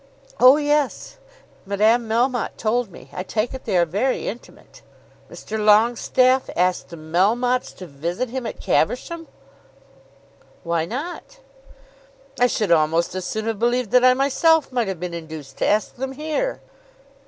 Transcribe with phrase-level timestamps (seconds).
[0.39, 1.17] "Oh yes,
[1.63, 3.11] Madame Melmotte told me.
[3.13, 4.81] I take it they are very intimate."
[5.29, 5.63] "Mr.
[5.63, 9.27] Longestaffe ask the Melmottes to visit him at Caversham!"
[10.63, 11.37] "Why not?"
[12.39, 15.67] "I should almost as soon have believed that I myself might have been induced to
[15.67, 16.61] ask them here."